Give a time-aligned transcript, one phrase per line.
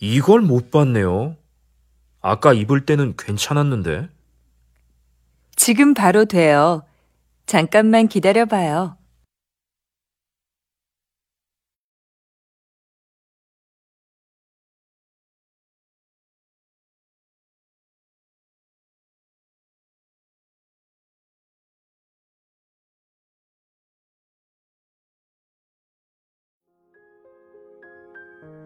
[0.00, 1.36] 이걸 못 봤네요.
[2.20, 4.08] 아까 입을 때는 괜찮았는데.
[5.56, 6.84] 지금 바로 돼요.
[7.46, 8.96] 잠깐만 기다려봐요.“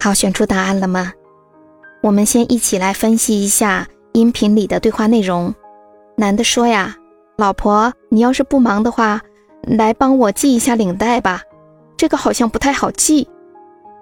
[0.03, 1.13] 好，选出答案了吗？
[2.01, 5.55] 我们先一起来分析一下音频里的对话内容。
[6.17, 6.97] 男的说呀
[7.39, 9.21] ：“老婆，你要是不忙的话，
[9.63, 11.43] 来帮我系一下领带吧，
[11.97, 13.29] 这个好像不太好系。”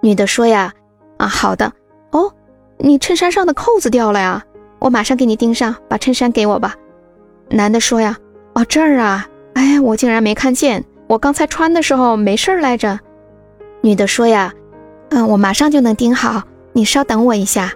[0.01, 0.73] 女的说呀
[1.17, 1.71] ：“啊，好的。
[2.09, 2.33] 哦，
[2.79, 4.43] 你衬衫上的扣子掉了呀，
[4.79, 6.73] 我马上给你钉上，把衬衫给我吧。”
[7.47, 8.17] 男的说呀
[8.55, 12.99] ：“哦，这儿啊，哎，我竟然没看见，我刚才穿的时候没事儿来着。”
[13.81, 14.51] 女的说呀
[15.11, 17.73] ：“嗯，我马上就能钉好，你稍等我一下。”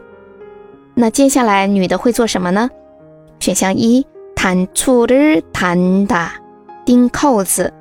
[0.95, 2.69] 那接下来女的会做什么呢？
[3.39, 5.15] 选项一，弹粗的
[5.51, 6.29] 弹的，
[6.85, 7.71] 钉扣子。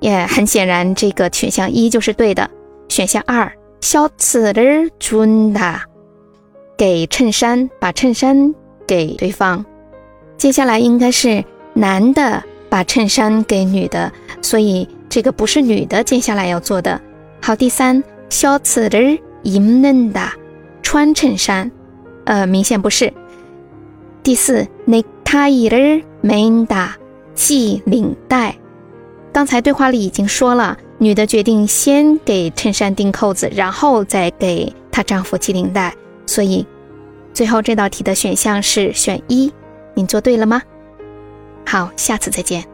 [0.00, 2.48] 也很显然，这个选项一就是对的。
[2.88, 4.62] 选项二，削刺的
[4.98, 5.80] 准的，
[6.76, 8.54] 给衬衫，把衬衫
[8.86, 9.64] 给对方。
[10.36, 11.42] 接下来应该是
[11.72, 17.00] 男的把衬衫给女的，所以这个不是女的接下来要做的。
[17.40, 18.98] 好，第三，小刺的
[19.42, 20.20] 입는的，
[20.82, 21.70] 穿衬衫。
[22.24, 23.12] 呃，明显不是。
[24.22, 25.76] 第四，necktie 的
[26.22, 26.88] main 的
[27.34, 28.54] 系领带。
[29.32, 35.94] 刚才对话里已经说了，女的决定先给衬衫钉扣子，然后再给她丈夫系领带。
[36.26, 36.66] 所以，
[37.32, 39.50] 最后这道题的选项是选一。
[39.94, 40.60] 您做对了吗？
[41.64, 42.64] 好，下次再见。